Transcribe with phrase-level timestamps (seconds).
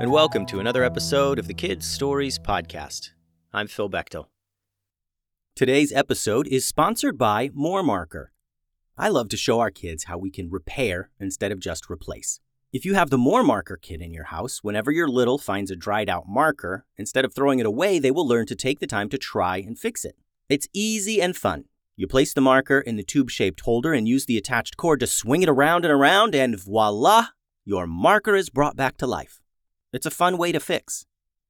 [0.00, 3.10] and welcome to another episode of the Kids Stories Podcast.
[3.52, 4.28] I'm Phil Bechtel.
[5.54, 8.32] Today's episode is sponsored by More Marker.
[8.96, 12.40] I love to show our kids how we can repair instead of just replace.
[12.72, 15.76] If you have the More Marker kit in your house, whenever your little finds a
[15.76, 19.10] dried out marker, instead of throwing it away, they will learn to take the time
[19.10, 20.16] to try and fix it.
[20.48, 21.64] It's easy and fun.
[21.94, 25.06] You place the marker in the tube shaped holder and use the attached cord to
[25.06, 27.26] swing it around and around, and voila,
[27.66, 29.39] your marker is brought back to life.
[29.92, 31.06] It's a fun way to fix.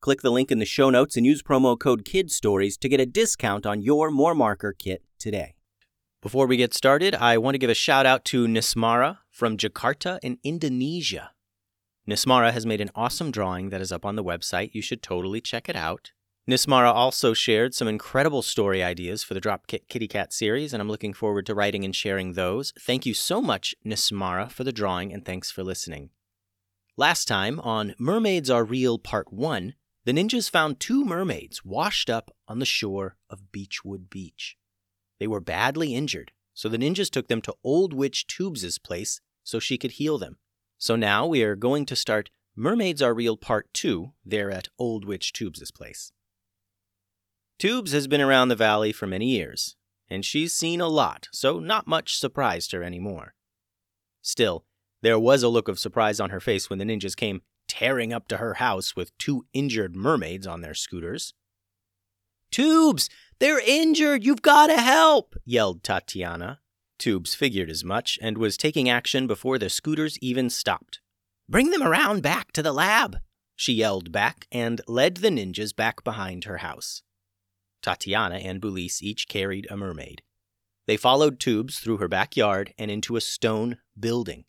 [0.00, 3.04] Click the link in the show notes and use promo code KIDSTORIES to get a
[3.04, 5.54] discount on your More Marker kit today.
[6.22, 10.18] Before we get started, I want to give a shout out to Nismara from Jakarta
[10.22, 11.32] in Indonesia.
[12.08, 14.70] Nismara has made an awesome drawing that is up on the website.
[14.72, 16.12] You should totally check it out.
[16.48, 20.88] Nismara also shared some incredible story ideas for the Dropkick Kitty Cat series, and I'm
[20.88, 22.72] looking forward to writing and sharing those.
[22.80, 26.10] Thank you so much, Nismara, for the drawing, and thanks for listening.
[26.98, 29.72] Last time on Mermaids Are Real Part 1,
[30.04, 34.58] the ninjas found two mermaids washed up on the shore of Beechwood Beach.
[35.18, 39.58] They were badly injured, so the ninjas took them to Old Witch Toobs' place so
[39.58, 40.36] she could heal them.
[40.76, 45.06] So now we are going to start Mermaids Are Real Part 2 there at Old
[45.06, 46.12] Witch Toobs' place.
[47.58, 49.76] Toobs has been around the valley for many years,
[50.10, 53.34] and she's seen a lot, so not much surprised her anymore.
[54.20, 54.66] Still,
[55.02, 58.28] there was a look of surprise on her face when the ninjas came tearing up
[58.28, 61.34] to her house with two injured mermaids on their scooters.
[62.52, 63.08] Toobs!
[63.38, 64.24] They're injured!
[64.24, 65.34] You've got to help!
[65.44, 66.60] yelled Tatiana.
[66.98, 71.00] Toobs figured as much and was taking action before the scooters even stopped.
[71.48, 73.18] Bring them around back to the lab,
[73.56, 77.02] she yelled back and led the ninjas back behind her house.
[77.82, 80.22] Tatiana and Bulis each carried a mermaid.
[80.86, 84.44] They followed Toobs through her backyard and into a stone building.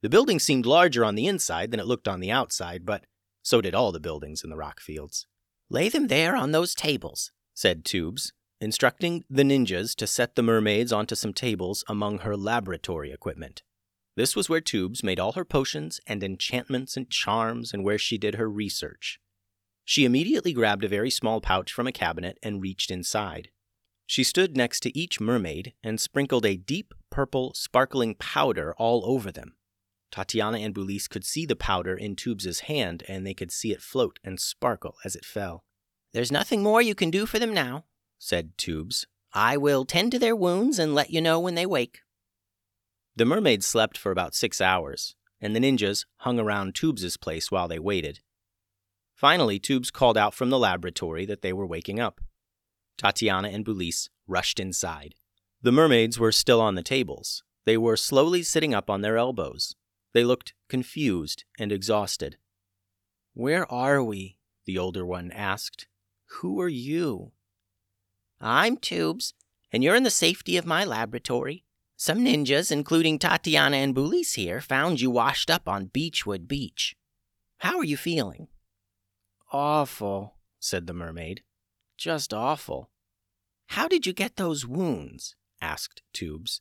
[0.00, 3.04] The building seemed larger on the inside than it looked on the outside, but
[3.42, 5.26] so did all the buildings in the rock fields.
[5.70, 10.92] Lay them there on those tables, said Toobs, instructing the ninjas to set the mermaids
[10.92, 13.62] onto some tables among her laboratory equipment.
[14.16, 18.18] This was where Toobs made all her potions and enchantments and charms and where she
[18.18, 19.20] did her research.
[19.84, 23.50] She immediately grabbed a very small pouch from a cabinet and reached inside.
[24.06, 29.30] She stood next to each mermaid and sprinkled a deep purple, sparkling powder all over
[29.30, 29.54] them.
[30.10, 33.82] Tatiana and Bulis could see the powder in Toobs's hand, and they could see it
[33.82, 35.64] float and sparkle as it fell.
[36.12, 37.84] There's nothing more you can do for them now,
[38.18, 39.06] said Toobs.
[39.32, 42.00] I will tend to their wounds and let you know when they wake.
[43.14, 47.68] The mermaids slept for about six hours, and the ninjas hung around Toobs's place while
[47.68, 48.20] they waited.
[49.14, 52.20] Finally, Tubes called out from the laboratory that they were waking up.
[52.96, 55.14] Tatiana and Bulis rushed inside.
[55.60, 57.42] The mermaids were still on the tables.
[57.64, 59.74] They were slowly sitting up on their elbows.
[60.12, 62.38] They looked confused and exhausted.
[63.34, 64.36] Where are we?
[64.64, 65.86] the older one asked.
[66.40, 67.32] Who are you?
[68.40, 69.32] I'm Toobs,
[69.72, 71.64] and you're in the safety of my laboratory.
[71.96, 76.96] Some ninjas, including Tatiana and Bulis here, found you washed up on Beechwood Beach.
[77.58, 78.48] How are you feeling?
[79.52, 81.42] Awful, said the mermaid.
[81.96, 82.90] Just awful.
[83.68, 85.34] How did you get those wounds?
[85.60, 86.60] asked Toobs.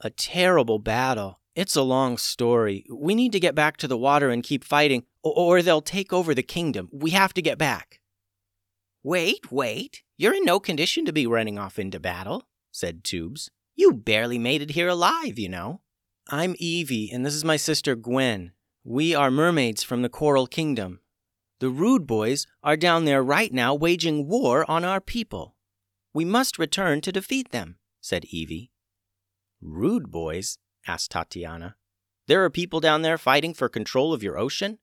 [0.00, 1.40] A terrible battle.
[1.56, 2.84] It's a long story.
[2.92, 6.34] We need to get back to the water and keep fighting, or they'll take over
[6.34, 6.90] the kingdom.
[6.92, 8.00] We have to get back.
[9.02, 10.02] Wait, wait.
[10.18, 13.48] You're in no condition to be running off into battle, said Toobs.
[13.74, 15.80] You barely made it here alive, you know.
[16.28, 18.52] I'm Evie, and this is my sister Gwen.
[18.84, 21.00] We are mermaids from the Coral Kingdom.
[21.60, 25.56] The Rude Boys are down there right now waging war on our people.
[26.12, 28.72] We must return to defeat them, said Evie.
[29.62, 30.58] Rude Boys?
[30.86, 31.76] Asked Tatiana.
[32.26, 34.78] There are people down there fighting for control of your ocean?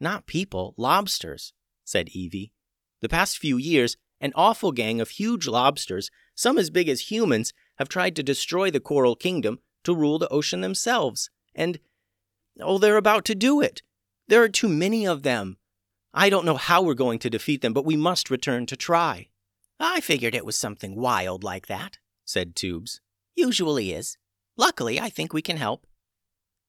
[0.00, 1.52] Not people, lobsters,
[1.84, 2.52] said Evie.
[3.00, 7.52] The past few years, an awful gang of huge lobsters, some as big as humans,
[7.78, 11.30] have tried to destroy the Coral Kingdom to rule the ocean themselves.
[11.54, 11.78] And,
[12.60, 13.82] oh, they're about to do it.
[14.28, 15.58] There are too many of them.
[16.12, 19.28] I don't know how we're going to defeat them, but we must return to try.
[19.78, 23.00] I figured it was something wild like that, said Toobs.
[23.34, 24.16] Usually is.
[24.56, 25.86] Luckily, I think we can help.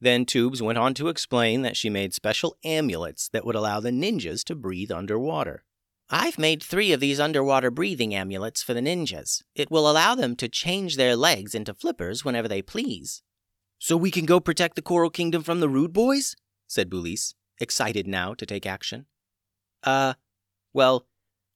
[0.00, 3.90] Then Toobs went on to explain that she made special amulets that would allow the
[3.90, 5.64] ninjas to breathe underwater.
[6.08, 9.42] I've made three of these underwater breathing amulets for the ninjas.
[9.54, 13.22] It will allow them to change their legs into flippers whenever they please.
[13.78, 16.34] So we can go protect the Coral Kingdom from the Rude Boys?
[16.66, 19.06] said Bulis, excited now to take action.
[19.84, 20.14] Uh,
[20.72, 21.06] well,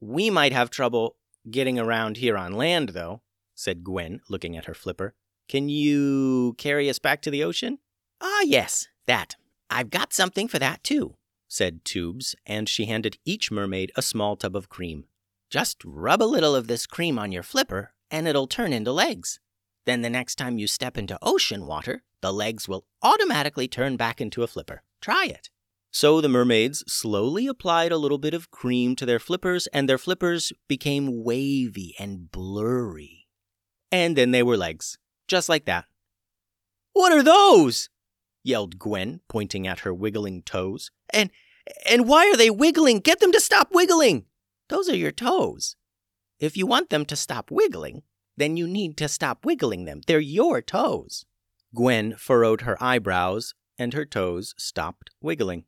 [0.00, 1.16] we might have trouble
[1.50, 3.22] getting around here on land, though,
[3.54, 5.14] said Gwen, looking at her flipper.
[5.48, 7.78] Can you carry us back to the ocean?
[8.20, 9.36] Ah, yes, that.
[9.70, 11.16] I've got something for that, too.
[11.48, 15.04] said Toobs, and she handed each mermaid a small tub of cream.
[15.50, 19.38] Just rub a little of this cream on your flipper, and it'll turn into legs.
[19.84, 24.20] Then the next time you step into ocean water, the legs will automatically turn back
[24.20, 24.82] into a flipper.
[25.00, 25.50] Try it.
[25.92, 29.98] So the mermaids slowly applied a little bit of cream to their flippers, and their
[29.98, 33.28] flippers became wavy and blurry.
[33.92, 35.86] And then they were legs, just like that.
[36.92, 37.90] What are those?
[38.42, 40.90] yelled Gwen, pointing at her wiggling toes.
[41.10, 41.30] And
[41.84, 43.00] and why are they wiggling?
[43.00, 44.26] Get them to stop wiggling.
[44.68, 45.76] Those are your toes.
[46.38, 48.02] If you want them to stop wiggling,
[48.36, 50.00] then you need to stop wiggling them.
[50.06, 51.24] They're your toes.
[51.74, 55.64] Gwen furrowed her eyebrows, and her toes stopped wiggling.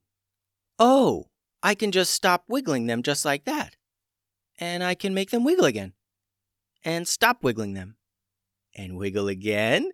[0.79, 1.31] Oh,
[1.63, 3.77] I can just stop wiggling them just like that.
[4.59, 5.95] And I can make them wiggle again.
[6.85, 7.97] And stop wiggling them.
[8.79, 9.91] And wiggle again.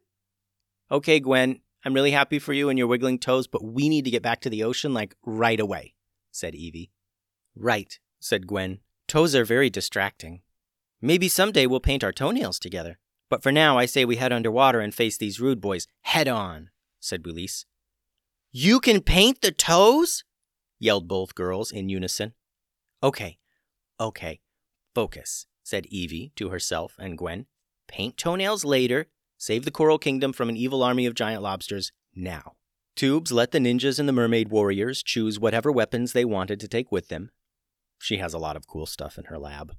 [0.90, 4.10] Okay, Gwen, I'm really happy for you and your wiggling toes, but we need to
[4.10, 5.94] get back to the ocean like right away,
[6.31, 6.92] said Evie.
[7.56, 8.81] Right, said Gwen.
[9.08, 10.42] Toes are very distracting.
[11.00, 12.98] Maybe someday we'll paint our toenails together.
[13.31, 16.70] But for now, I say we head underwater and face these rude boys head on,
[17.00, 17.64] said Boulise.
[18.52, 20.25] You can paint the toes?
[20.78, 22.34] yelled both girls in unison.
[23.02, 23.38] Okay,
[23.98, 24.40] okay,
[24.94, 27.46] focus, said Evie to herself and Gwen.
[27.88, 32.54] Paint toenails later, save the Coral Kingdom from an evil army of giant lobsters now.
[32.96, 36.92] Toobs let the ninjas and the mermaid warriors choose whatever weapons they wanted to take
[36.92, 37.31] with them.
[37.98, 39.75] She has a lot of cool stuff in her lab.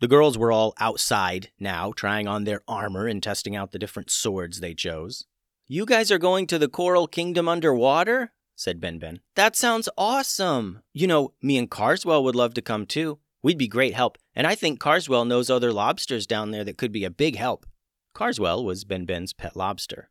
[0.00, 4.10] The girls were all outside now, trying on their armor and testing out the different
[4.10, 5.26] swords they chose.
[5.68, 8.32] You guys are going to the Coral Kingdom underwater?
[8.56, 9.20] said Ben Ben.
[9.36, 10.82] That sounds awesome.
[10.92, 13.20] You know, me and Carswell would love to come too.
[13.42, 16.92] We'd be great help, and I think Carswell knows other lobsters down there that could
[16.92, 17.66] be a big help.
[18.14, 20.10] Carswell was Ben Ben's pet lobster.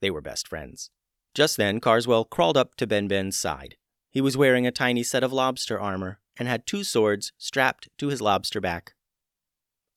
[0.00, 0.90] They were best friends.
[1.32, 3.76] Just then, Carswell crawled up to Ben Ben's side.
[4.10, 8.08] He was wearing a tiny set of lobster armor and had two swords strapped to
[8.08, 8.94] his lobster back.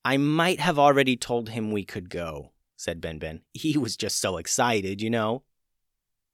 [0.05, 3.41] I might have already told him we could go, said Ben Ben.
[3.53, 5.43] He was just so excited, you know.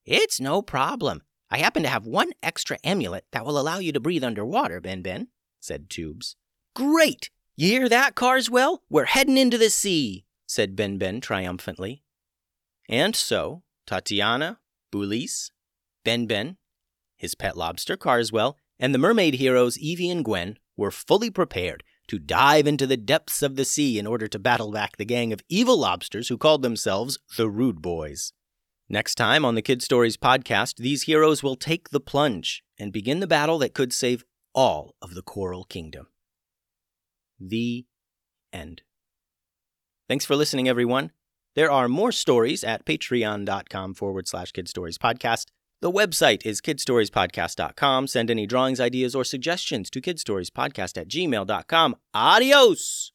[0.05, 1.21] It's no problem.
[1.49, 5.01] I happen to have one extra amulet that will allow you to breathe underwater, Ben
[5.01, 5.27] Ben,
[5.65, 6.35] said Toobs.
[6.75, 7.29] Great!
[7.55, 8.83] You hear that, Carswell?
[8.89, 12.03] We're heading into the sea, said Ben Ben triumphantly.
[12.87, 14.59] And so, Tatiana,
[14.91, 15.51] Boulise,
[16.03, 16.57] Ben Ben,
[17.15, 22.19] his pet lobster Carswell, and the mermaid heroes Evie and Gwen were fully prepared to
[22.19, 25.41] dive into the depths of the sea in order to battle back the gang of
[25.49, 28.33] evil lobsters who called themselves the Rude Boys.
[28.87, 33.19] Next time on the Kid Stories podcast, these heroes will take the plunge and begin
[33.19, 34.23] the battle that could save
[34.55, 36.07] all of the Coral Kingdom.
[37.39, 37.85] The
[38.51, 38.81] end.
[40.07, 41.11] Thanks for listening, everyone.
[41.55, 45.47] There are more stories at patreon.com forward slash kid stories podcast.
[45.81, 48.07] The website is kidstoriespodcast.com.
[48.07, 51.95] Send any drawings, ideas, or suggestions to kidstoriespodcast at gmail.com.
[52.13, 53.11] Adios!